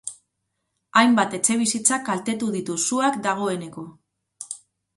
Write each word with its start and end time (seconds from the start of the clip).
Hainbat 1.01 1.35
etxebizitza 1.39 2.01
kaltetu 2.09 2.51
ditu 2.57 2.81
suak 2.89 3.23
dagoeneko. 3.29 3.87